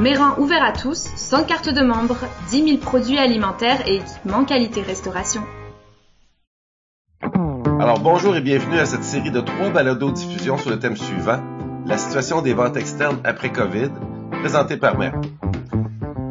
[0.00, 2.16] Méran ouvert à tous, sans carte de membre,
[2.50, 5.42] 10 000 produits alimentaires et équipements qualité restauration.
[7.78, 11.40] Alors bonjour et bienvenue à cette série de trois balados diffusion sur le thème suivant,
[11.86, 13.90] la situation des ventes externes après COVID,
[14.40, 15.20] présentée par Méran.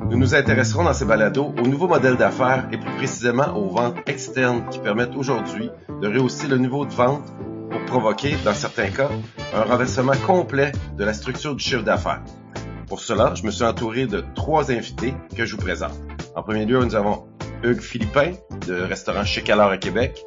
[0.09, 3.97] Nous nous intéresserons dans ces balados aux nouveaux modèles d'affaires et plus précisément aux ventes
[4.05, 5.69] externes qui permettent aujourd'hui
[6.01, 7.23] de rehausser le niveau de vente
[7.75, 9.09] pour provoquer, dans certains cas,
[9.53, 12.21] un renversement complet de la structure du chiffre d'affaires.
[12.87, 15.91] Pour cela, je me suis entouré de trois invités que je vous présente.
[16.35, 17.27] En premier lieu, nous avons
[17.63, 18.31] Hugues Philippin
[18.65, 20.23] de restaurant Chez Calor à Québec.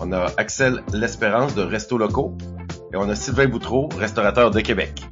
[0.00, 2.36] On a Axel L'Espérance de Resto Locaux.
[2.92, 5.07] Et on a Sylvain Boutreau, restaurateur de Québec.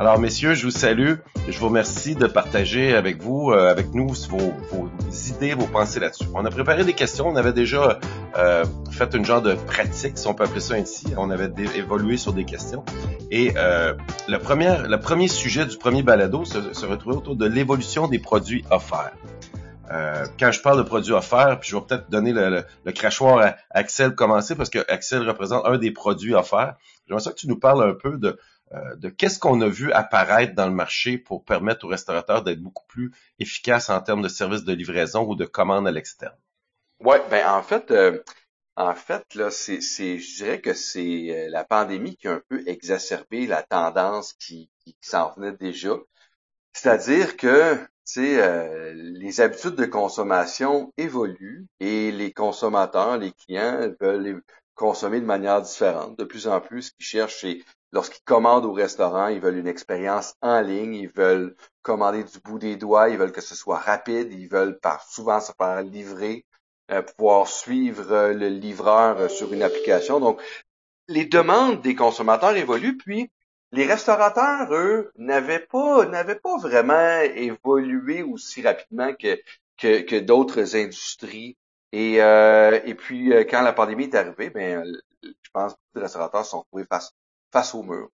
[0.00, 1.16] Alors, messieurs, je vous salue.
[1.46, 4.88] Je vous remercie de partager avec vous, euh, avec nous, vos,
[5.28, 6.24] idées, vos pensées là-dessus.
[6.32, 7.28] On a préparé des questions.
[7.28, 7.98] On avait déjà
[8.38, 11.04] euh, fait une genre de pratique, si on peut appeler ça ainsi.
[11.18, 12.82] On avait évolué sur des questions.
[13.30, 13.92] Et euh,
[14.26, 18.18] le, premier, le premier sujet du premier balado se, se retrouvait autour de l'évolution des
[18.18, 19.12] produits offerts.
[19.90, 23.56] Euh, quand je parle de produits offerts, puis je vais peut-être donner le, crachoir à
[23.70, 26.76] Axel commencer parce que Axel représente un des produits offerts.
[27.06, 28.38] J'aimerais ça que tu nous parles un peu de,
[28.72, 32.86] de qu'est-ce qu'on a vu apparaître dans le marché pour permettre aux restaurateurs d'être beaucoup
[32.86, 36.36] plus efficaces en termes de services de livraison ou de commandes à l'externe?
[37.00, 38.22] Ouais, ben en fait, euh,
[38.76, 42.62] en fait là, c'est, je dirais que c'est euh, la pandémie qui a un peu
[42.66, 45.96] exacerbé la tendance qui, qui, s'en venait déjà.
[46.74, 47.78] C'est-à-dire que
[48.18, 54.42] euh, les habitudes de consommation évoluent et les consommateurs, les clients veulent
[54.74, 56.18] consommer de manière différente.
[56.18, 57.60] De plus en plus, ce qu'ils cherchent, c'est
[57.92, 62.58] lorsqu'ils commandent au restaurant, ils veulent une expérience en ligne, ils veulent commander du bout
[62.58, 66.44] des doigts, ils veulent que ce soit rapide, ils veulent par, souvent se faire livrer,
[66.90, 70.20] euh, pouvoir suivre euh, le livreur euh, sur une application.
[70.20, 70.40] Donc,
[71.08, 73.30] les demandes des consommateurs évoluent, puis
[73.72, 79.40] les restaurateurs, eux, n'avaient pas, n'avaient pas vraiment évolué aussi rapidement que,
[79.76, 81.56] que, que d'autres industries.
[81.92, 84.84] Et, et puis, quand la pandémie est arrivée, ben,
[85.22, 87.12] je pense que les restaurateurs se sont trouvés face
[87.52, 88.08] face au mur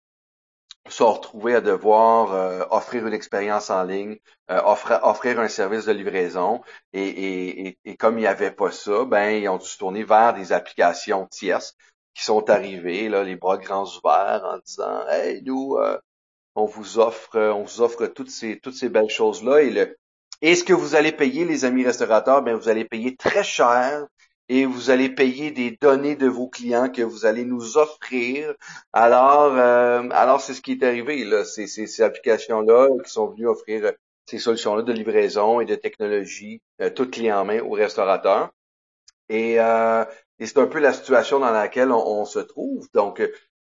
[0.90, 4.18] se retrouver à devoir euh, offrir une expérience en ligne,
[4.52, 6.62] euh, offrir, un service de livraison.
[6.94, 10.54] Et, comme il n'y avait pas ça, ben ils ont dû se tourner vers des
[10.54, 11.76] applications tierces
[12.14, 15.98] qui sont arrivées, là, les bras grands ouverts, en disant Hey, nous, euh,
[16.56, 18.60] on vous offre, on vous offre toutes ces,
[18.90, 19.64] belles choses-là.
[19.64, 19.98] Et
[20.42, 22.44] est-ce que vous allez payer, les amis restaurateurs?
[22.44, 24.06] Ben, vous allez payer très cher
[24.50, 28.54] et vous allez payer des données de vos clients que vous allez nous offrir.
[28.94, 31.46] Alors, euh, alors c'est ce qui est arrivé là.
[31.46, 33.94] Ces applications-là qui sont venues offrir
[34.28, 38.52] ces solutions-là de livraison et de technologie, euh, toutes clés en main aux restaurateurs.
[39.30, 40.06] Et, euh,
[40.40, 42.88] et c'est un peu la situation dans laquelle on, se trouve.
[42.94, 43.22] Donc,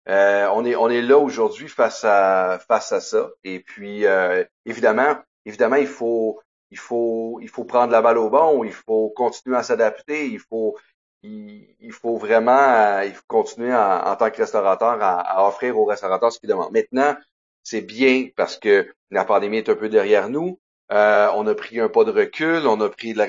[0.10, 3.30] euh, on est on est là aujourd'hui face à face à ça.
[3.44, 6.40] Et puis, euh, évidemment, évidemment, il faut
[6.72, 10.40] il faut, il faut prendre la balle au bon, il faut continuer à s'adapter, il
[10.40, 10.78] faut,
[11.24, 16.40] il, faut vraiment, il faut continuer en tant que restaurateur à, offrir aux restaurateurs ce
[16.40, 16.72] qu'ils demandent.
[16.72, 17.16] Maintenant,
[17.64, 20.60] c'est bien parce que la pandémie est un peu derrière nous.
[20.92, 23.28] Euh, on a pris un pas de recul, on a pris de la,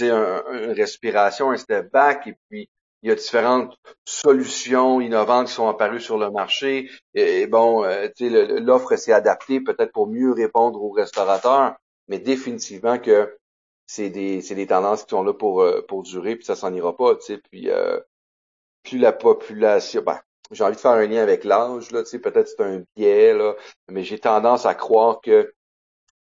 [0.00, 2.70] une respiration, un step back, et puis
[3.02, 6.90] il y a différentes solutions innovantes qui sont apparues sur le marché.
[7.14, 8.08] Et, bon, euh,
[8.60, 11.76] l'offre s'est adaptée peut-être pour mieux répondre aux restaurateurs
[12.08, 13.38] mais définitivement que
[13.86, 16.96] c'est des, des tendances qui sont là pour, euh, pour durer, puis ça s'en ira
[16.96, 17.98] pas, tu sais, puis euh,
[18.82, 20.20] plus la population, ben,
[20.50, 23.34] j'ai envie de faire un lien avec l'âge, là, tu sais, peut-être c'est un biais,
[23.34, 23.54] là,
[23.88, 25.52] mais j'ai tendance à croire que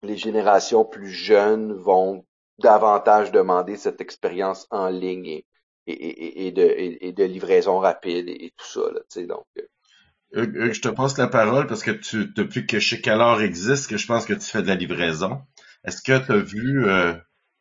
[0.03, 2.25] les générations plus jeunes vont
[2.59, 5.47] davantage demander cette expérience en ligne et,
[5.87, 9.45] et, et, de, et, de livraison rapide et, tout ça, là, tu sais, donc...
[9.59, 10.73] Euh.
[10.73, 14.07] je te passe la parole parce que tu, depuis que chez Calor existe, que je
[14.07, 15.43] pense que tu fais de la livraison.
[15.85, 17.15] Est-ce que tu as vu euh,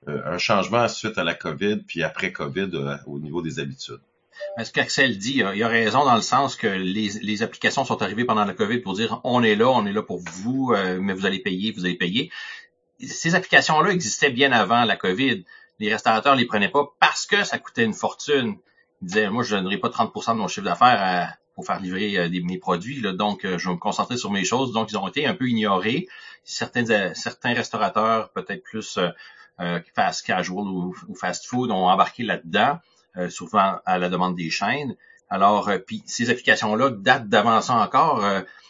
[0.08, 4.02] euh, un changement suite à la COVID puis après COVID euh, au niveau des habitudes?
[4.64, 8.46] Ce qu'Axel dit, il a raison dans le sens que les, applications sont arrivées pendant
[8.46, 11.40] la COVID pour dire on est là, on est là pour vous, mais vous allez
[11.40, 12.32] payer, vous allez payer.
[13.02, 15.44] Ces applications-là existaient bien avant la COVID.
[15.80, 18.56] Les restaurateurs les prenaient pas parce que ça coûtait une fortune.
[19.02, 22.58] Ils disaient moi je donnerai pas 30% de mon chiffre d'affaires pour faire livrer mes
[22.58, 24.72] produits, donc je vais me concentrer sur mes choses.
[24.72, 26.08] Donc ils ont été un peu ignorés
[26.50, 29.10] certains, euh, certains restaurateurs, peut-être plus euh,
[29.60, 32.80] euh, fast casual ou, fast food, ont embarqué là-dedans,
[33.30, 34.96] souvent à la demande des chaînes.
[35.30, 38.24] Alors, puis ces applications-là datent d'avant ça encore.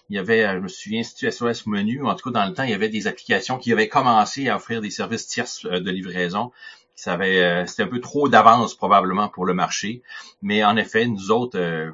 [0.10, 2.72] il y avait, je me souviens, SOS Menu, en tout cas dans le temps, il
[2.72, 6.52] y avait des applications qui avaient commencé à offrir des services tierces de livraison.
[6.96, 10.02] C'était un peu trop d'avance probablement pour le marché.
[10.42, 11.94] Mais en effet, nous autres,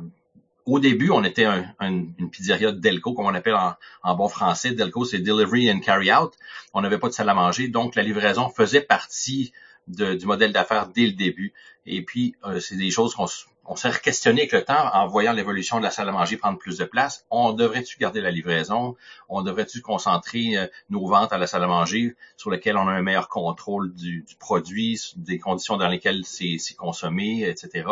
[0.66, 1.46] au début, on était
[1.80, 3.56] une pizzeria Delco, comme on appelle
[4.04, 4.72] en, bon français.
[4.72, 6.34] Delco, c'est Delivery and Carry Out.
[6.74, 9.54] On n'avait pas de salle à manger, donc la livraison faisait partie
[9.88, 11.54] du modèle d'affaires dès le début.
[11.86, 13.28] Et puis, euh, c'est des choses qu'on
[13.68, 16.58] on s'est questionné avec le temps en voyant l'évolution de la salle à manger prendre
[16.58, 17.26] plus de place.
[17.30, 18.96] On devrait-tu garder la livraison?
[19.28, 22.92] On devrait-tu concentrer euh, nos ventes à la salle à manger sur lesquelles on a
[22.92, 27.86] un meilleur contrôle du, du produit, des conditions dans lesquelles c'est consommé, etc.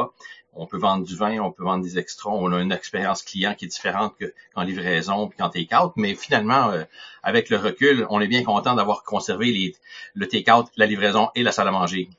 [0.56, 3.56] On peut vendre du vin, on peut vendre des extras, on a une expérience client
[3.56, 4.14] qui est différente
[4.54, 6.84] qu'en livraison puis qu'en take-out, mais finalement, euh,
[7.24, 9.76] avec le recul, on est bien content d'avoir conservé les,
[10.14, 12.10] le take-out, la livraison et la salle à manger.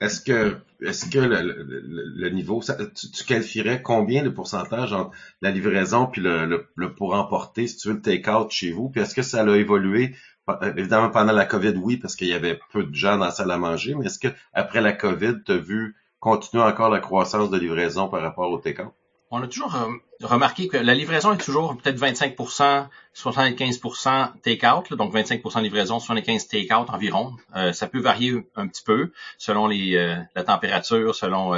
[0.00, 5.10] Est-ce que est-ce que le, niveau, tu, qualifierais combien de pourcentage entre
[5.42, 8.88] la livraison puis le, le, pour emporter, si tu veux, le take-out chez vous?
[8.88, 10.14] Puis est-ce que ça a évolué?
[10.48, 13.30] Euh, évidemment, pendant la COVID, oui, parce qu'il y avait peu de gens dans la
[13.30, 17.00] salle à manger, mais est-ce que après la COVID, tu as vu continuer encore la
[17.00, 18.92] croissance de livraison par rapport au take-out?
[19.30, 19.92] On a toujours euh,
[20.22, 26.90] remarqué que la livraison est toujours peut-être 25% 75% take-out, donc 25% livraison, 75 take-out
[26.90, 27.36] environ.
[27.56, 31.52] Euh, ça peut varier un petit peu selon les, euh, la température, selon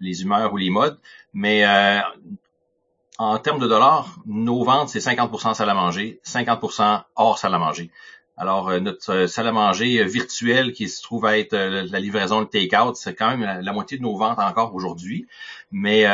[0.00, 0.98] les humeurs ou les modes,
[1.32, 1.64] mais
[3.18, 7.58] en termes de dollars, nos ventes, c'est 50% salle à manger, 50% hors salle à
[7.58, 7.90] manger.
[8.36, 12.96] Alors, notre salle à manger virtuelle qui se trouve à être la livraison, le take-out,
[12.96, 15.26] c'est quand même la, la, moitié de nos ventes encore aujourd'hui.
[15.72, 16.06] Mais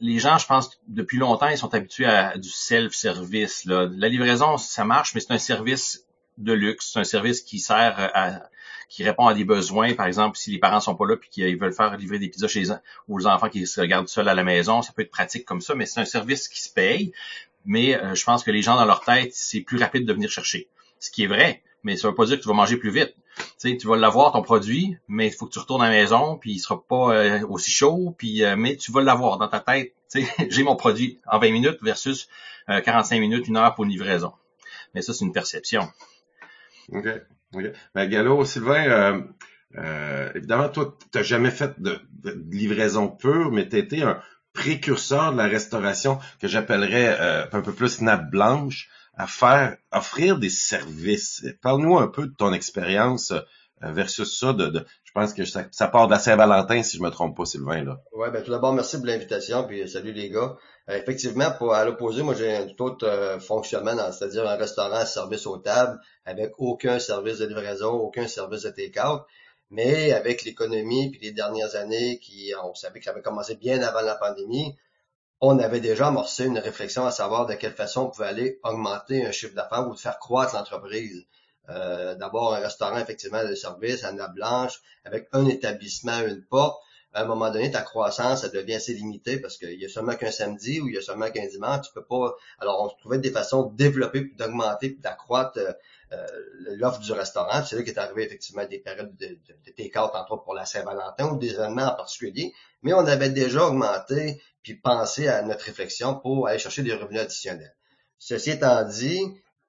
[0.00, 3.64] les gens, je pense, depuis longtemps, ils sont habitués à du self-service.
[3.64, 6.04] La livraison, ça marche, mais c'est un service
[6.38, 8.40] de luxe, c'est un service qui sert à
[8.88, 9.94] qui répond à des besoins.
[9.94, 12.48] Par exemple, si les parents sont pas là puis qu'ils veulent faire livrer des pizzas
[12.48, 12.64] chez
[13.08, 15.74] aux enfants qui se regardent seuls à la maison, ça peut être pratique comme ça,
[15.74, 17.12] mais c'est un service qui se paye.
[17.64, 20.30] Mais euh, je pense que les gens dans leur tête, c'est plus rapide de venir
[20.30, 20.68] chercher.
[21.00, 23.14] Ce qui est vrai, mais ça veut pas dire que tu vas manger plus vite.
[23.58, 26.36] Tu, tu vas l'avoir ton produit, mais il faut que tu retournes à la maison,
[26.36, 29.60] puis il sera pas euh, aussi chaud, puis euh, mais tu vas l'avoir dans ta
[29.60, 29.94] tête.
[30.48, 32.28] J'ai mon produit en 20 minutes versus
[32.68, 34.32] 45 euh, minutes, une heure pour une livraison.
[34.94, 35.88] Mais ça, c'est une perception.
[36.92, 37.06] OK.
[37.54, 37.64] OK.
[37.94, 39.24] Ben, Gallo, Sylvain,
[40.34, 42.00] évidemment, toi, tu n'as jamais fait de,
[42.50, 44.20] livraison pure, mais tu été un
[44.52, 50.50] précurseur de la restauration que j'appellerais un peu plus nappe blanche à faire, offrir des
[50.50, 51.44] services.
[51.62, 54.52] Parle-nous un peu de ton expérience euh, versus ça.
[54.52, 57.84] De, je pense que ça, part de la Saint-Valentin, si je me trompe pas, Sylvain.
[57.84, 58.00] Là.
[58.12, 60.56] Ouais, ben tout d'abord, merci pour l'invitation, puis salut les gars.
[60.90, 64.96] Euh, effectivement, pour à l'opposé, moi j'ai un tout autre euh, fonctionnement, c'est-à-dire un restaurant
[64.96, 69.22] à service aux tables, avec aucun service de livraison, aucun service de take-out.
[69.70, 73.82] Mais avec l'économie puis les dernières années, qui on savait que ça avait commencé bien
[73.82, 74.76] avant la pandémie,
[75.40, 79.26] on avait déjà amorcé une réflexion à savoir de quelle façon on pouvait aller augmenter
[79.26, 81.26] un chiffre d'affaires ou faire croître l'entreprise.
[81.68, 86.80] Euh, D'abord, un restaurant, effectivement, de service à nappe blanche, avec un établissement, une porte.
[87.12, 90.16] À un moment donné, ta croissance, ça devient assez limitée parce qu'il y a seulement
[90.16, 91.86] qu'un samedi ou il y a seulement qu'un dimanche.
[91.86, 92.34] Tu peux pas.
[92.58, 95.72] Alors, on trouvait des façons de développer, d'augmenter, d'accroître euh,
[96.76, 97.64] l'offre du restaurant.
[97.64, 101.32] C'est là qu'est arrivé effectivement des périodes de, de, de entre autres pour la Saint-Valentin
[101.32, 102.52] ou des événements en particulier.
[102.82, 107.20] Mais on avait déjà augmenté puis pensé à notre réflexion pour aller chercher des revenus
[107.20, 107.74] additionnels.
[108.18, 109.20] Ceci étant dit,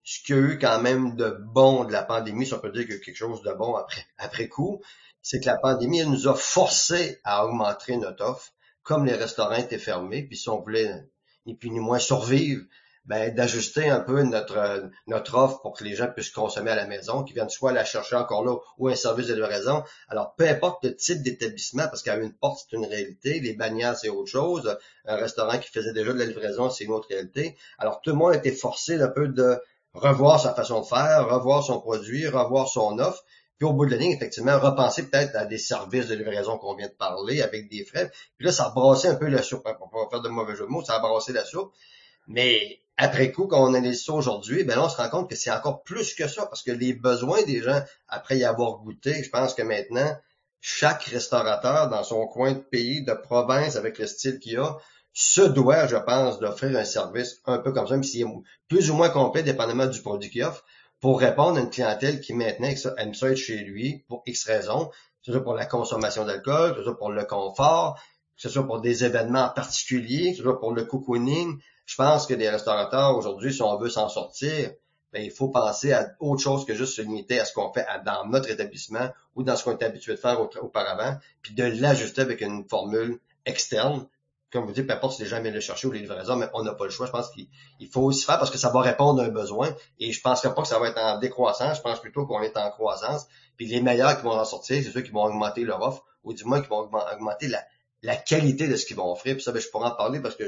[0.04, 2.72] ce qu'il y a eu quand même de bon de la pandémie, si on peut
[2.72, 3.76] dire que quelque chose de bon
[4.18, 4.82] après, coup,
[5.22, 8.54] c'est que la pandémie nous a forcé à augmenter notre offre,
[8.84, 11.10] comme les restaurants étaient fermés, puis si on voulait
[11.46, 12.64] ni plus ni moins survivre,
[13.06, 17.24] ben, d'ajuster un peu notre offre pour que les gens puissent consommer à la maison,
[17.24, 19.84] qu'ils viennent soit la chercher encore là ou un service de livraison.
[20.10, 23.96] Alors, peu importe le type d'établissement, parce qu'à une porte, c'est une réalité, les bannières,
[23.96, 27.56] c'est autre chose, un restaurant qui faisait déjà de la livraison, c'est une autre réalité.
[27.78, 29.60] Alors, tout le monde été forcé un peu de
[29.94, 33.24] revoir sa façon de faire, revoir son produit, revoir son offre,
[33.58, 36.76] puis au bout de la ligne, effectivement, repenser peut-être à des services de livraison qu'on
[36.76, 38.12] vient de parler avec des frais.
[38.38, 39.64] Puis là, ça a brassé un peu la soupe.
[39.78, 41.72] Pour pas faire de mauvais jeu de mots, ça a brassé la soupe.
[42.28, 45.36] Mais après coup, quand on analyse ça aujourd'hui, ben là, on se rend compte que
[45.36, 49.24] c'est encore plus que ça, parce que les besoins des gens, après y avoir goûté,
[49.24, 50.16] je pense que maintenant,
[50.62, 54.78] chaque restaurateur dans son coin de pays, de province, avec le style qu'il a,
[55.14, 58.34] se doit, je pense, d'offrir un service un peu comme ça, même s'il est
[58.68, 60.64] plus ou moins complet, dépendamment du produit qu'il offre,
[61.00, 64.88] pour répondre à une clientèle qui maintenant aime ça être chez lui pour X raisons,
[64.88, 64.94] que
[65.26, 68.00] ce soit pour la consommation d'alcool, que ce soit pour le confort,
[68.36, 72.28] que ce soit pour des événements particuliers, que ce soit pour le cocooning, je pense
[72.28, 74.72] que des restaurateurs aujourd'hui, si on veut s'en sortir,
[75.16, 77.86] ben, il faut penser à autre chose que juste se limiter à ce qu'on fait
[78.06, 82.20] dans notre établissement ou dans ce qu'on est habitué de faire auparavant, puis de l'ajuster
[82.22, 84.08] avec une formule externe.
[84.52, 86.48] Comme vous dites, peu importe si les gens viennent le chercher ou les livraisons, mais
[86.54, 87.06] on n'a pas le choix.
[87.06, 87.48] Je pense qu'il
[87.90, 89.74] faut aussi faire parce que ça va répondre à un besoin.
[90.00, 91.78] Et je pense pas que ça va être en décroissance.
[91.78, 93.26] Je pense plutôt qu'on est en croissance.
[93.56, 96.34] Puis les meilleurs qui vont en sortir, c'est ceux qui vont augmenter leur offre, ou
[96.34, 97.48] du moins qui vont augmenter
[98.02, 99.36] la, qualité de ce qu'ils vont offrir.
[99.36, 100.46] Puis ça, ben, je pourrais en parler parce que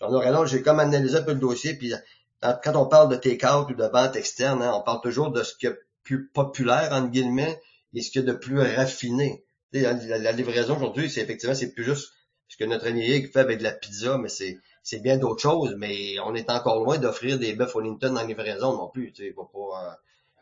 [0.00, 1.92] j'en aurais long, j'ai comme analysé un peu le dossier, puis
[2.40, 5.54] quand on parle de take-out ou de vente externe, hein, on parle toujours de ce
[5.56, 7.60] qui est plus populaire, entre guillemets,
[7.94, 9.44] et ce qui est de plus raffiné.
[9.72, 12.12] La, la, livraison aujourd'hui, c'est effectivement, c'est plus juste
[12.48, 15.74] ce que notre ami fait avec de la pizza, mais c'est c'est bien d'autres choses,
[15.76, 19.12] mais on est encore loin d'offrir des bœufs Wellington en livraison non plus.
[19.14, 19.90] Sais, pas, euh,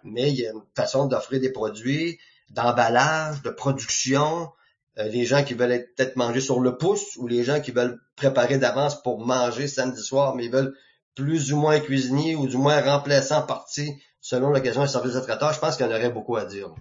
[0.04, 2.20] mais il y a une façon d'offrir des produits,
[2.50, 4.52] d'emballage, de production.
[4.98, 8.00] Euh, les gens qui veulent peut-être manger sur le pouce ou les gens qui veulent
[8.16, 10.74] préparer d'avance pour manger samedi soir, mais ils veulent
[11.14, 15.52] plus ou moins cuisinier ou du moins remplaçant partie selon l'occasion et service de traiteur.
[15.52, 16.74] Je pense qu'il y en aurait beaucoup à dire.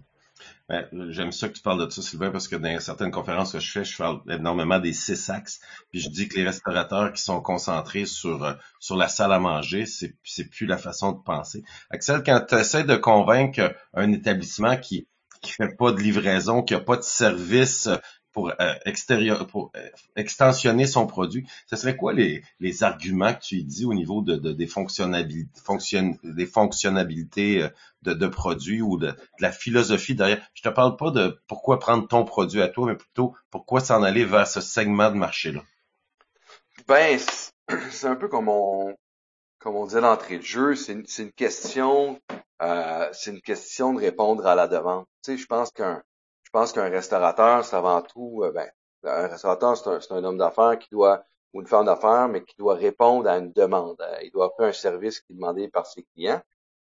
[0.68, 3.60] Ben, j'aime ça que tu parles de ça, Sylvain, parce que dans certaines conférences que
[3.60, 5.60] je fais, je parle énormément des six axes.
[5.92, 9.40] Puis je dis que les restaurateurs qui sont concentrés sur euh, sur la salle à
[9.40, 11.64] manger, c'est plus la façon de penser.
[11.92, 15.08] Axel, quand tu essaies de convaincre un établissement qui
[15.46, 17.90] qui fait pas de livraison, qui a pas de service
[18.34, 23.40] pour euh, extérieur, pour euh, extensionner son produit, ce serait quoi les, les arguments que
[23.40, 27.70] tu dis au niveau de, de des fonctionnalités, fonction, des fonctionnalités euh,
[28.02, 30.46] de, de produits ou de, de, la philosophie derrière?
[30.54, 34.04] Je te parle pas de pourquoi prendre ton produit à toi, mais plutôt pourquoi s'en
[34.04, 35.62] aller vers ce segment de marché-là.
[36.90, 37.18] Ben,
[37.90, 38.94] c'est un peu comme on
[39.60, 42.20] comme on disait l'entrée de jeu, c'est une, une question
[42.62, 45.06] euh, c'est une question de répondre à la demande.
[45.26, 46.04] Sais, je pense qu'un
[46.44, 48.70] je pense qu'un restaurateur, c'est avant tout, euh, ben,
[49.04, 52.56] un restaurateur, c'est un, un, homme d'affaires qui doit, ou une femme d'affaires, mais qui
[52.60, 54.00] doit répondre à une demande.
[54.02, 56.42] Euh, il doit faire un service qui est demandé par ses clients.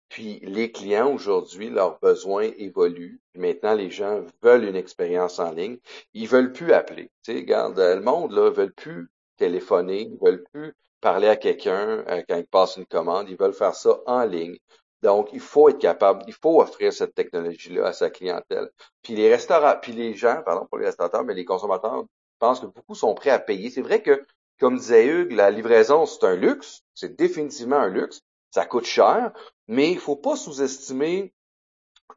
[0.09, 3.21] Puis les clients aujourd'hui, leurs besoins évoluent.
[3.35, 5.79] Maintenant, les gens veulent une expérience en ligne.
[6.15, 7.11] Ils veulent plus appeler.
[7.23, 12.05] Tu sais, regarde, le monde là veulent plus téléphoner, ils veulent plus parler à quelqu'un
[12.09, 13.29] euh, quand ils passent une commande.
[13.29, 14.57] Ils veulent faire ça en ligne.
[15.03, 18.71] Donc, il faut être capable, il faut offrir cette technologie-là à sa clientèle.
[19.03, 22.05] Puis les restaurants, puis les gens, pardon, pour les restaurateurs, mais les consommateurs
[22.39, 23.71] pensent que beaucoup sont prêts à payer.
[23.71, 24.23] C'est vrai que,
[24.59, 26.83] comme disait Hugues, la livraison, c'est un luxe.
[26.95, 28.21] C'est définitivement un luxe.
[28.51, 29.33] Ça coûte cher,
[29.69, 31.33] mais il faut pas sous-estimer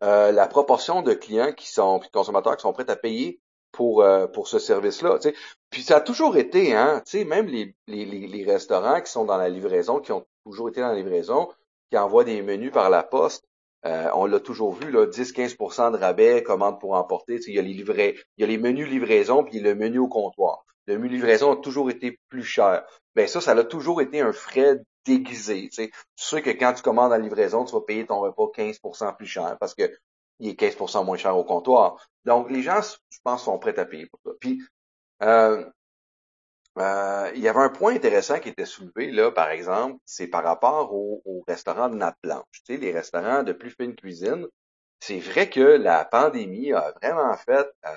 [0.03, 3.39] euh, la proportion de clients qui sont, puis de consommateurs qui sont prêts à payer
[3.71, 5.19] pour euh, pour ce service-là.
[5.69, 9.49] Puis ça a toujours été, hein, même les, les, les restaurants qui sont dans la
[9.49, 11.49] livraison, qui ont toujours été dans la livraison,
[11.93, 13.43] qui envoient des menus par la poste.
[13.85, 17.39] Euh, on l'a toujours vu, là, 10-15% de rabais, commande pour emporter.
[17.45, 20.65] Il y a les il y a les menus livraison, puis le menu au comptoir.
[20.87, 22.83] Le menu livraison a toujours été plus cher.
[23.13, 25.69] Ben ça, ça a toujours été un frais déguisé.
[25.69, 29.27] Tu sais que quand tu commandes la livraison, tu vas payer ton repas 15% plus
[29.27, 29.83] cher parce que
[30.39, 32.03] il est 15% moins cher au comptoir.
[32.25, 34.31] Donc, les gens, je pense, sont prêts à payer pour ça.
[34.39, 34.63] Puis,
[35.21, 35.63] euh,
[36.79, 40.43] euh, il y avait un point intéressant qui était soulevé, là, par exemple, c'est par
[40.43, 42.45] rapport aux, restaurants de nappe blanche.
[42.65, 44.47] Tu sais, les restaurants de plus fine cuisine.
[44.99, 47.89] C'est vrai que la pandémie a vraiment fait euh,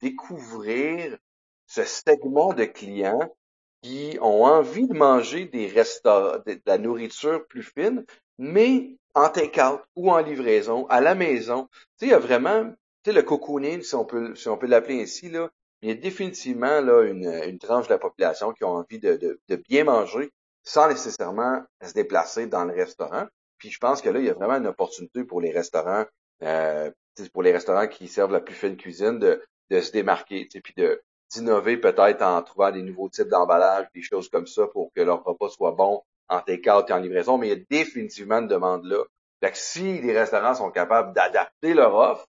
[0.00, 1.18] découvrir
[1.66, 3.34] ce segment de clients
[3.82, 8.04] qui ont envie de manger des restaurants, de, la nourriture plus fine,
[8.38, 11.68] mais en take-out ou en livraison, à la maison.
[11.70, 14.56] Tu sais, il y a vraiment, tu sais, le cocooning, si on peut, si on
[14.56, 15.50] peut l'appeler ainsi, là,
[15.82, 19.84] il y a définitivement là une, tranche de la population qui a envie de, bien
[19.84, 20.30] manger
[20.64, 23.26] sans nécessairement se déplacer dans le restaurant.
[23.58, 26.04] Puis je pense que là, il y a vraiment une opportunité pour les restaurants,
[26.42, 26.90] euh,
[27.32, 31.00] pour les restaurants qui servent la plus fine cuisine, de, se démarquer, puis de
[31.34, 35.22] d'innover peut-être en trouvant des nouveaux types d'emballage, des choses comme ça pour que leur
[35.24, 37.36] repas soit bon en take-out et en livraison.
[37.36, 39.04] Mais il y a définitivement une demande là.
[39.42, 42.26] Fait si les restaurants sont capables d'adapter leur offre,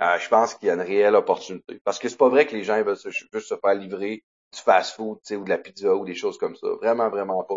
[0.00, 1.80] euh, je pense qu'il y a une réelle opportunité.
[1.84, 4.22] Parce que c'est pas vrai que les gens veulent juste se faire livrer
[4.52, 6.68] du fast-food, ou de la pizza ou des choses comme ça.
[6.80, 7.56] Vraiment, vraiment pas.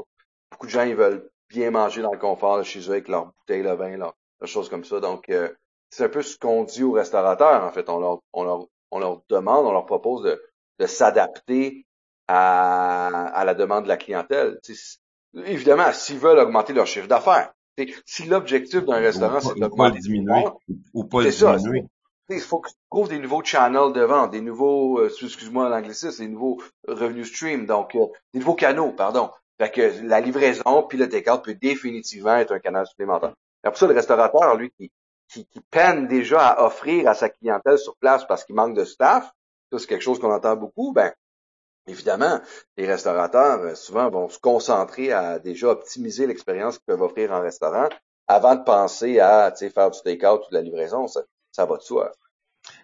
[0.52, 3.64] Beaucoup de gens, ils veulent bien manger dans le confort chez eux avec leur bouteille
[3.64, 4.16] de vin, leurs
[4.46, 5.00] choses comme ça.
[5.00, 5.50] Donc, euh,
[5.90, 7.90] c'est un peu ce qu'on dit aux restaurateurs, en fait.
[7.90, 10.42] On leur, on leur, on leur demande, on leur propose de,
[10.80, 11.86] de s'adapter
[12.28, 14.60] à, à la demande de la clientèle.
[15.46, 17.52] évidemment, s'ils veulent augmenter leur chiffre d'affaires.
[18.06, 20.00] Si l'objectif d'un restaurant, c'est d'augmenter...
[20.00, 20.46] diminuer.
[20.94, 21.86] Ou pas diminuer
[22.36, 26.24] il faut que tu trouves des nouveaux channels de vente, des nouveaux, euh, excuse-moi l'anglicisme,
[26.24, 29.32] des nouveaux revenus stream, donc euh, des nouveaux canaux, pardon.
[29.60, 33.34] Fait que la livraison puis le take peut définitivement être un canal supplémentaire.
[33.64, 34.92] Pour ça, le restaurateur, lui, qui,
[35.28, 39.32] qui, peine déjà à offrir à sa clientèle sur place parce qu'il manque de staff,
[39.72, 41.14] ça c'est quelque chose qu'on entend beaucoup, ben
[41.88, 42.40] évidemment,
[42.78, 47.42] les restaurateurs euh, souvent vont se concentrer à déjà optimiser l'expérience qu'ils peuvent offrir en
[47.42, 47.90] restaurant
[48.28, 51.08] avant de penser à faire du take-out ou de la livraison.
[51.60, 52.14] Ça va de soi.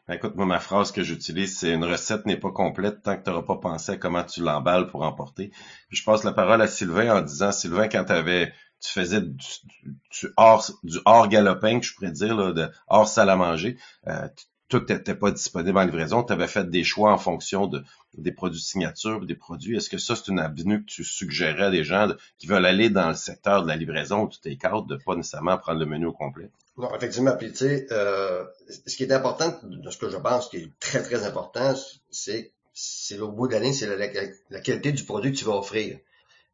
[0.05, 3.23] Ben, écoute, moi, ma phrase que j'utilise, c'est une recette n'est pas complète tant que
[3.23, 5.51] tu n'auras pas pensé à comment tu l'emballes pour emporter.
[5.91, 8.51] je passe la parole à Sylvain en disant, Sylvain, quand avais,
[8.81, 13.37] tu faisais du, hors, du hors galopin, que je pourrais dire, de hors salle à
[13.37, 13.77] manger,
[14.07, 14.27] euh,
[14.67, 17.81] toi, tu n'étais pas disponible en livraison, tu avais fait des choix en fonction de,
[18.17, 19.77] des produits signature, des produits.
[19.77, 22.89] Est-ce que ça, c'est une avenue que tu suggérais à des gens qui veulent aller
[22.89, 26.07] dans le secteur de la livraison ou du take-out, de pas nécessairement prendre le menu
[26.07, 26.49] au complet?
[26.77, 27.35] Non, effectivement.
[27.37, 28.45] Puis, tu sais, euh,
[28.85, 31.73] ce qui est important, de ce que je pense, qui est très, très important,
[32.11, 35.97] c'est c'est au bout de l'année, c'est la, qualité du produit que tu vas offrir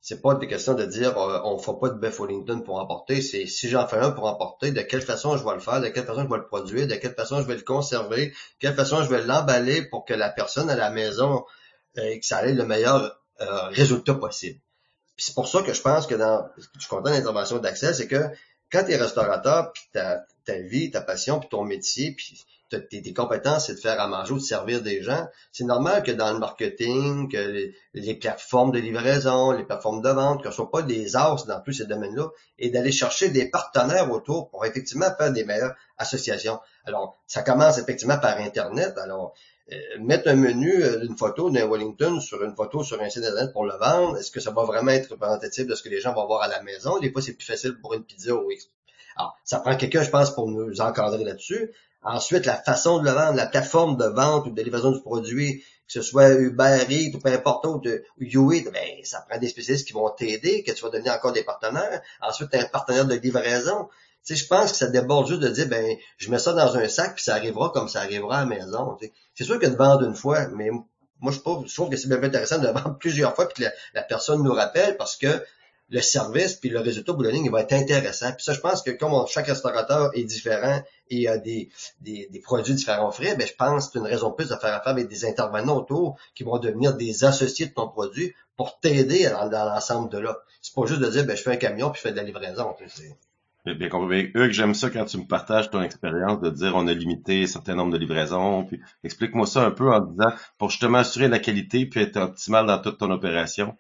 [0.01, 2.79] c'est pas des questions de dire euh, on ne fait pas de bœuf Wellington pour
[2.79, 5.79] emporter, c'est si j'en fais un pour emporter, de quelle façon je vais le faire,
[5.79, 8.33] de quelle façon je vais le produire, de quelle façon je vais le conserver, de
[8.59, 11.45] quelle façon je vais l'emballer pour que la personne à la maison
[11.99, 14.59] euh, que ça ait le meilleur euh, résultat possible.
[15.17, 18.07] c'est pour ça que je pense que dans je suis content de l'intervention d'Axel, c'est
[18.07, 18.23] que
[18.71, 22.45] quand tu es restaurateur, puis ta, ta vie, ta passion, puis ton métier, puis
[22.79, 25.27] tes, compétences, c'est de faire à manger ou de servir des gens.
[25.51, 30.43] C'est normal que dans le marketing, que les, plateformes de livraison, les plateformes de vente,
[30.43, 32.29] que ce soit pas des as dans tous ces domaines-là,
[32.60, 36.60] et d'aller chercher des partenaires autour pour effectivement faire des meilleures associations.
[36.86, 38.98] Alors, ça commence effectivement par Internet.
[38.98, 39.33] Alors,
[39.71, 43.24] euh, mettre un menu euh, d'une photo d'un Wellington sur une photo sur un site
[43.24, 46.01] internet pour le vendre, est-ce que ça va vraiment être représentatif de ce que les
[46.01, 47.00] gens vont voir à la maison?
[47.00, 48.51] Des fois, c'est plus facile pour une pizza ou
[49.15, 51.71] alors, ça prend quelqu'un, je pense, pour nous encadrer là-dessus.
[52.03, 55.63] Ensuite, la façon de le vendre, la plateforme de vente ou de livraison du produit,
[55.87, 59.85] que ce soit Uber Eats ou peu importe autre, YouEat, ben, ça prend des spécialistes
[59.85, 62.01] qui vont t'aider, que tu vas devenir encore des partenaires.
[62.21, 63.87] Ensuite, un partenaire de livraison.
[64.25, 66.75] Tu sais, je pense que ça déborde juste de dire, ben, je mets ça dans
[66.77, 68.97] un sac, puis ça arrivera comme ça arrivera à la maison.
[69.35, 70.69] C'est sûr que de vendre une fois, mais
[71.19, 73.69] moi, je trouve, je trouve que c'est bien intéressant de vendre plusieurs fois, puis que
[73.93, 75.43] la personne nous rappelle, parce que
[75.91, 78.31] le service puis le résultat bout il va être intéressant.
[78.31, 81.69] Puis ça, je pense que comme chaque restaurateur est différent et a des,
[82.00, 84.93] des, produits différents frais, ben je pense que c'est une raison plus de faire affaire
[84.93, 89.65] avec des intervenants autour qui vont devenir des associés de ton produit pour t'aider dans,
[89.65, 90.38] l'ensemble de là.
[90.62, 92.24] C'est pas juste de dire ben je fais un camion puis je fais de la
[92.24, 92.74] livraison.
[93.65, 94.31] Bien compris.
[94.33, 97.48] Hugues, j'aime ça quand tu me partages ton expérience de dire on a limité un
[97.48, 98.63] certain nombre de livraisons.
[98.63, 102.65] Puis explique-moi ça un peu en disant pour justement assurer la qualité puis être optimal
[102.65, 103.75] dans toute ton opération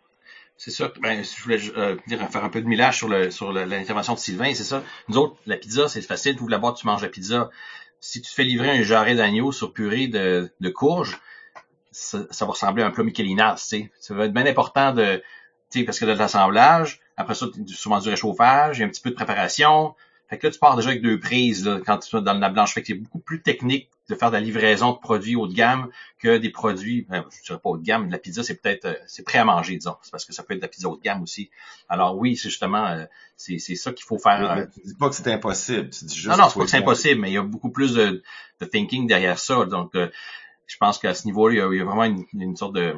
[0.63, 0.91] c'est ça.
[1.01, 4.19] Ben, je voulais euh, dire, faire un peu de millage sur le sur l'intervention de
[4.19, 4.83] Sylvain, c'est ça.
[5.07, 6.35] Nous autres, la pizza, c'est facile.
[6.35, 7.49] Tu ouvres la boîte, tu manges la pizza.
[7.99, 11.19] Si tu te fais livrer un jarret d'agneau sur purée de, courge,
[11.91, 13.91] ça, va ressembler à un plat Michelinas, tu sais.
[13.99, 15.23] Ça va être bien important de,
[15.71, 19.09] tu sais, parce que de l'assemblage, après ça, souvent du réchauffage, il un petit peu
[19.09, 19.95] de préparation,
[20.29, 22.73] fait que là, tu pars déjà avec deux prises quand tu es dans la blanche.
[22.73, 25.53] Fait que c'est beaucoup plus technique de faire de la livraison de produits haut de
[25.53, 28.85] gamme que des produits, ben, je dirais pas haut de gamme, la pizza, c'est peut-être
[28.85, 29.95] euh, c'est prêt à manger, disons.
[30.01, 31.49] C'est parce que ça peut être de la pizza haut de gamme aussi.
[31.89, 33.05] Alors oui, c'est justement euh,
[33.37, 34.55] c'est, c'est ça qu'il faut faire.
[34.55, 36.69] Mais, tu dis pas que c'est impossible, tu dis juste Non, non, c'est pas que
[36.69, 38.21] c'est impossible, mais il y a beaucoup plus de,
[38.59, 39.65] de thinking derrière ça.
[39.65, 40.09] Donc euh,
[40.67, 42.95] je pense qu'à ce niveau-là, il y a, vraiment une, une sorte de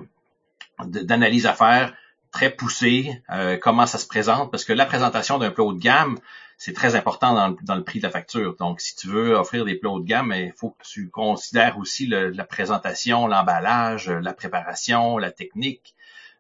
[0.84, 1.94] d'analyse à faire
[2.32, 3.22] très poussée,
[3.62, 6.18] comment ça se présente, parce que la présentation d'un plat haut de gamme,
[6.64, 8.56] c'est très important dans le, prix de la facture.
[8.56, 11.78] Donc, si tu veux offrir des plats haut de gamme, il faut que tu considères
[11.78, 15.94] aussi la présentation, l'emballage, la préparation, la technique.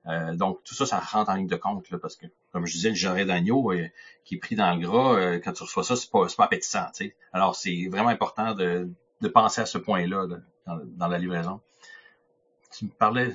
[0.07, 2.88] Euh, donc, tout ça, ça rentre en ligne de compte, parce que, comme je disais,
[2.88, 3.86] le jarret d'agneau euh,
[4.23, 6.88] qui est pris dans le gras, euh, quand tu reçois ça, c'est pas, pas appétissant.
[7.33, 8.88] Alors, c'est vraiment important de,
[9.33, 10.27] penser à ce point-là
[10.65, 11.59] dans, la livraison.
[12.71, 13.33] Tu me parlais...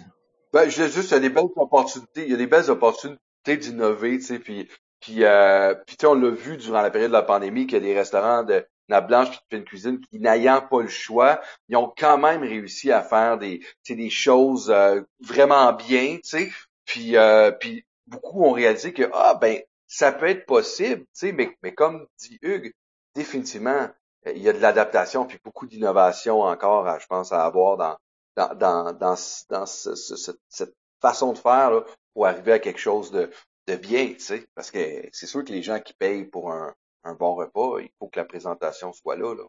[0.54, 3.18] Ben, je juste, il y a des belles opportunités, il y a des belles opportunités
[3.58, 4.66] d'innover, tu sais, puis
[5.00, 7.84] puis, euh, puis on l'a vu durant la période de la pandémie qu'il y a
[7.84, 11.76] des restaurants de la blanche puis de fine cuisine qui n'ayant pas le choix, ils
[11.76, 16.50] ont quand même réussi à faire des, des choses euh, vraiment bien, tu sais.
[16.84, 21.32] Puis, euh, puis beaucoup ont réalisé que ah ben ça peut être possible, tu sais,
[21.32, 22.72] mais, mais comme dit Hugues,
[23.14, 23.88] définitivement
[24.26, 27.96] il y a de l'adaptation puis beaucoup d'innovation encore, je pense, à avoir dans
[28.36, 29.16] dans dans dans,
[29.50, 31.84] dans cette façon de faire là,
[32.14, 33.30] pour arriver à quelque chose de,
[33.68, 34.78] de bien, tu sais, parce que
[35.12, 36.74] c'est sûr que les gens qui payent pour un,
[37.18, 39.34] bon repas, il faut que la présentation soit là.
[39.34, 39.44] là.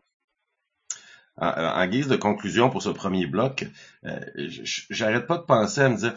[1.38, 3.66] En, guise de conclusion pour ce premier bloc,
[4.06, 4.20] euh,
[4.90, 6.14] j'arrête pas de penser à me dire,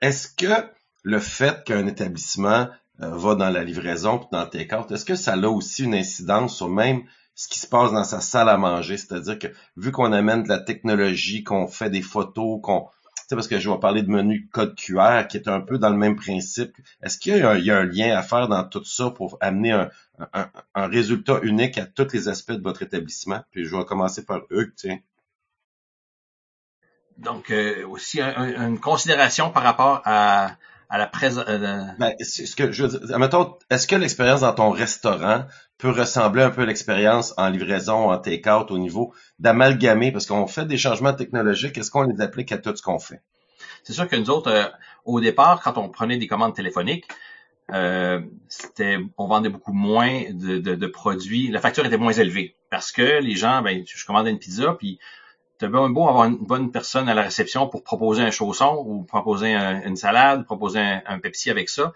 [0.00, 0.70] est-ce que
[1.02, 2.68] le fait qu'un établissement
[3.00, 6.56] euh, va dans la livraison dans le take-out, est-ce que ça a aussi une incidence
[6.56, 7.02] sur même
[7.34, 8.96] ce qui se passe dans sa salle à manger?
[8.96, 12.88] C'est-à-dire que vu qu'on amène de la technologie, qu'on fait des photos, qu'on
[13.34, 15.96] parce que je vais parler de menu code QR qui est un peu dans le
[15.96, 16.76] même principe.
[17.02, 21.40] Est-ce qu'il y, a un lien à faire dans tout ça pour amener un, résultat
[21.42, 23.42] unique à tous les aspects de votre établissement?
[23.50, 24.98] Puis je vais commencer par Hugues, tiens.
[27.18, 30.56] Donc, euh, aussi une considération par rapport à,
[30.92, 31.44] à la présence.
[31.48, 35.46] Euh, ben, ce que je veux dire, mettons, est-ce que l'expérience dans ton restaurant
[35.82, 40.46] peut ressembler un peu à l'expérience en livraison, en take-out au niveau d'amalgamer, parce qu'on
[40.46, 43.20] fait des changements technologiques, est-ce qu'on les applique à tout ce qu'on fait?
[43.82, 44.68] C'est sûr que nous autres, euh,
[45.04, 47.08] au départ, quand on prenait des commandes téléphoniques,
[47.72, 52.92] euh, c'était, on vendait beaucoup moins de, de, produits, la facture était moins élevée Parce
[52.92, 55.00] que les gens, ben, je commandais une pizza, puis
[55.58, 59.02] t'as bien beau avoir une bonne personne à la réception pour proposer un chausson ou
[59.02, 61.92] proposer une salade, proposer un, Pepsi avec ça.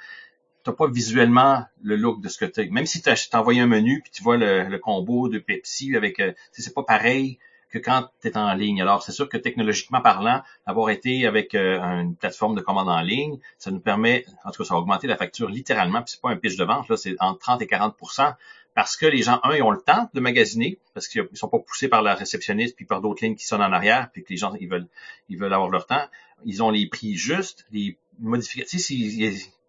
[0.66, 4.00] T'as pas visuellement le look de ce que tu Même si tu envoyé un menu
[4.02, 7.38] puis tu vois le, combo de Pepsi avec, euh, c'est pas pareil
[7.70, 8.82] que quand tu es en ligne.
[8.82, 13.00] Alors, c'est sûr que technologiquement parlant, avoir été avec euh, une plateforme de commande en
[13.00, 16.20] ligne, ça nous permet, en tout cas, ça a augmenté la facture littéralement, puis c'est
[16.20, 18.34] pas un pitch de vente, là, c'est entre 30 et 40%
[18.74, 21.60] parce que les gens, un, ils ont le temps de magasiner, parce qu'ils sont pas
[21.60, 24.36] poussés par la réceptionniste puis par d'autres lignes qui sonnent en arrière, puis que les
[24.36, 24.88] gens, ils veulent,
[25.28, 26.06] ils veulent avoir leur temps.
[26.44, 28.78] Ils ont les prix justes, les modifications.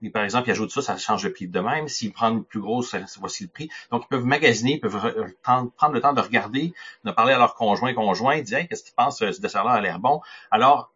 [0.02, 1.88] Si, par exemple, ils ajoutent ça, ça change le prix de même.
[1.88, 2.86] S'ils prennent le plus gros,
[3.20, 3.70] voici le prix.
[3.92, 7.56] Donc, ils peuvent magasiner, ils peuvent prendre, le temps de regarder, de parler à leur
[7.56, 10.22] conjoint, conjoint, dire, hey, qu'est-ce qu'ils pensent, ce dessert-là a l'air bon.
[10.52, 10.92] Alors,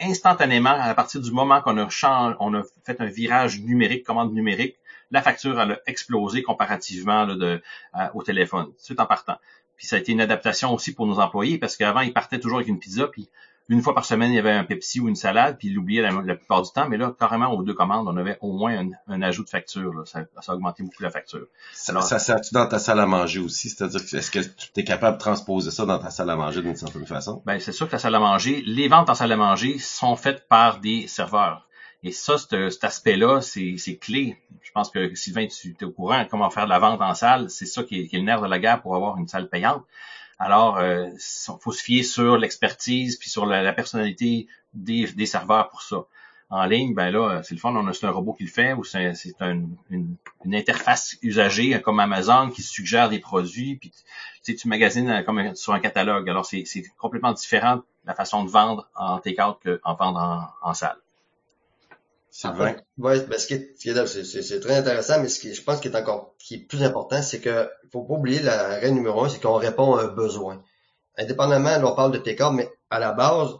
[0.00, 4.76] instantanément, à partir du moment qu'on a, fait un virage numérique, commande numérique,
[5.10, 7.26] la facture a explosé comparativement
[8.14, 9.36] au téléphone, tout en partant.
[9.76, 12.58] Puis ça a été une adaptation aussi pour nos employés parce qu'avant, ils partaient toujours
[12.58, 13.28] avec une pizza, puis
[13.68, 16.02] une fois par semaine, il y avait un Pepsi ou une salade, puis ils l'oubliaient
[16.02, 19.22] la, plupart du temps, mais là, carrément, aux deux commandes, on avait au moins un,
[19.22, 19.92] ajout de facture.
[20.06, 21.46] Ça, a augmenté beaucoup la facture.
[21.72, 23.68] Ça, ça sert-tu dans ta salle à manger aussi?
[23.70, 26.76] C'est-à-dire, est-ce que tu es capable de transposer ça dans ta salle à manger d'une
[26.76, 27.42] certaine façon?
[27.44, 30.14] Ben, c'est sûr que la salle à manger, les ventes en salle à manger sont
[30.14, 31.66] faites par des serveurs.
[32.04, 34.38] Et ça, cet aspect-là, c'est clé.
[34.62, 37.50] Je pense que Sylvain, tu es au courant comment faire de la vente en salle.
[37.50, 39.82] C'est ça qui est, le nerf de la guerre pour avoir une salle payante.
[40.38, 45.82] Alors, il euh, faut se fier sur l'expertise puis sur la, personnalité des, serveurs pour
[45.82, 46.04] ça.
[46.48, 48.84] En ligne, ben là, c'est le fun, on a un robot qui le fait ou
[48.84, 49.76] c'est une,
[50.52, 53.92] interface usagée comme Amazon qui suggère des produits puis
[54.44, 56.28] tu, tu magasines comme sur un catalogue.
[56.28, 56.64] Alors, c'est
[56.98, 60.98] complètement différent la façon de vendre en take-out qu'en vendre en salle.
[62.38, 62.76] C'est vrai.
[62.98, 65.96] Ouais, ben, ce qui est, c'est, très intéressant, mais ce qui, je pense qui est
[65.96, 69.40] encore, qui est plus important, c'est que, faut pas oublier la règle numéro un, c'est
[69.40, 70.62] qu'on répond à un besoin.
[71.16, 73.52] Indépendamment, là, on parle de take mais à la base,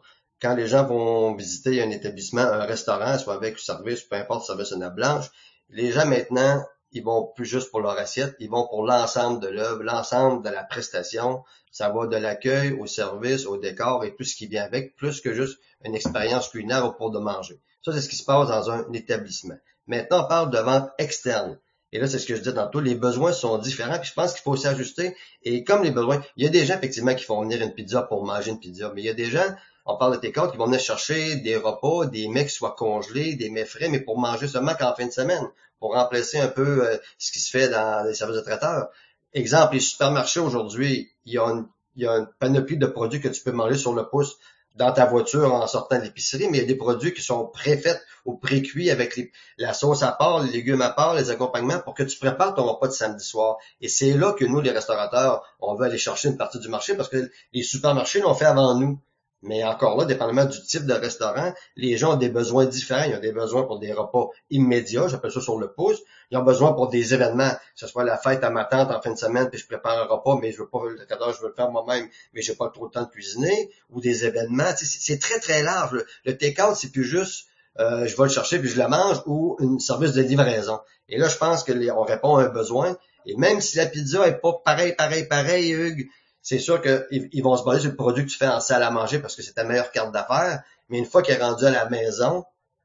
[0.42, 4.72] quand les gens vont visiter un établissement, un restaurant, soit avec service, peu importe, service
[4.72, 5.30] une blanche,
[5.70, 6.62] les gens maintenant,
[6.92, 10.50] ils vont plus juste pour leur assiette, ils vont pour l'ensemble de l'œuvre, l'ensemble de
[10.50, 11.42] la prestation.
[11.72, 15.22] Ça va de l'accueil au service, au décor et tout ce qui vient avec, plus
[15.22, 17.58] que juste une expérience culinaire au pour de manger.
[17.86, 19.54] Ça, c'est ce qui se passe dans un établissement.
[19.86, 21.56] Maintenant, on parle de vente externe.
[21.92, 24.32] Et là, c'est ce que je dis tantôt, les besoins sont différents, puis je pense
[24.32, 25.16] qu'il faut s'ajuster.
[25.44, 28.02] Et comme les besoins, il y a des gens, effectivement, qui font venir une pizza
[28.02, 30.56] pour manger une pizza, mais il y a des gens, on parle de tes qui
[30.56, 34.18] vont venir chercher des repas, des mets qui soient congelés, des mets frais, mais pour
[34.18, 37.68] manger seulement qu'en fin de semaine, pour remplacer un peu euh, ce qui se fait
[37.68, 38.88] dans les services de traiteurs.
[39.32, 43.28] Exemple, les supermarchés aujourd'hui, il y a il y a une panoplie de produits que
[43.28, 44.36] tu peux manger sur le pouce
[44.76, 47.46] dans ta voiture en sortant de l'épicerie, mais il y a des produits qui sont
[47.46, 49.18] préfaits ou pré-cuits avec
[49.58, 52.64] la sauce à part, les légumes à part, les accompagnements pour que tu prépares ton
[52.64, 53.56] repas de samedi soir.
[53.80, 56.94] Et c'est là que nous, les restaurateurs, on veut aller chercher une partie du marché
[56.94, 59.00] parce que les supermarchés l'ont fait avant nous.
[59.46, 63.04] Mais encore là, dépendamment du type de restaurant, les gens ont des besoins différents.
[63.04, 65.98] Ils ont des besoins pour des repas immédiats, j'appelle ça sur le pouce.
[66.30, 69.00] Ils ont besoin pour des événements, que ce soit la fête à ma tante en
[69.00, 71.48] fin de semaine, puis je prépare un repas, mais je veux pas le je veux
[71.48, 74.72] le faire moi-même, mais j'ai pas trop de temps de cuisiner, ou des événements.
[74.76, 76.04] C'est très, très large.
[76.24, 77.46] Le, take-out, c'est plus juste
[77.78, 80.80] euh, je vais le chercher puis je le mange ou un service de livraison.
[81.08, 82.96] Et là, je pense que on répond à un besoin.
[83.26, 86.08] Et même si la pizza est pas pareil, pareil, pareil, Hugues,
[86.46, 88.92] c'est sûr qu'ils vont se baser sur le produit que tu fais en salle à
[88.92, 90.62] manger parce que c'est ta meilleure carte d'affaires.
[90.88, 92.44] Mais une fois qu'il est rendu à la maison,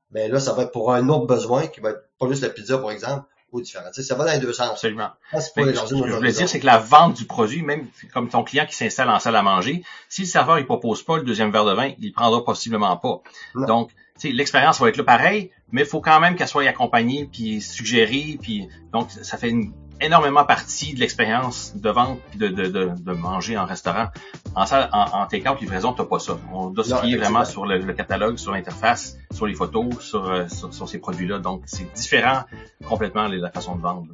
[0.09, 2.49] ben là, ça va être pour un autre besoin qui va être pas juste la
[2.49, 3.85] pizza, par exemple, ou différent.
[3.93, 4.71] Tu sais, ça va dans les deux sens.
[4.71, 5.11] Absolument.
[5.31, 8.65] ce que je voulais dire, c'est que la vente du produit, même comme ton client
[8.65, 11.65] qui s'installe en salle à manger, si le serveur il propose pas le deuxième verre
[11.65, 13.21] de vin, il le prendra possiblement pas.
[13.67, 13.91] Donc,
[14.23, 18.39] l'expérience va être là pareil, mais il faut quand même qu'elle soit accompagnée puis suggérée,
[18.41, 19.71] puis donc ça fait une
[20.01, 24.07] énormément partie de l'expérience de vente de, de, de, de, manger en restaurant.
[24.55, 26.37] En, en, en take-out, livraison, t'as pas ça.
[26.51, 30.45] On doit se fier vraiment sur le, catalogue, sur l'interface, sur les photos, sur, euh,
[30.47, 31.39] sur, ces produits-là.
[31.39, 32.43] Donc, c'est différent
[32.87, 34.07] complètement la façon de vendre.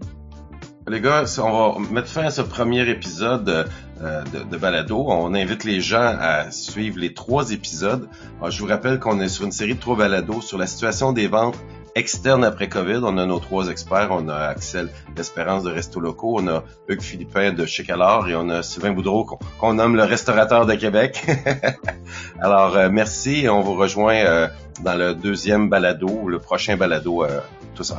[0.90, 3.68] Les gars, on va mettre fin à ce premier épisode
[4.02, 5.06] euh, de, de, Balado.
[5.10, 8.08] On invite les gens à suivre les trois épisodes.
[8.48, 11.28] je vous rappelle qu'on est sur une série de trois balados sur la situation des
[11.28, 11.58] ventes
[11.98, 13.00] externe après COVID.
[13.04, 14.10] On a nos trois experts.
[14.12, 18.50] On a Axel d'Espérance de Resto Locaux, on a Hugues Philippin de Chez et on
[18.50, 19.26] a Sylvain Boudreau
[19.60, 21.26] qu'on nomme le restaurateur de Québec.
[22.40, 24.48] Alors, euh, merci et on vous rejoint euh,
[24.82, 27.40] dans le deuxième balado, le prochain balado, euh,
[27.76, 27.92] tous.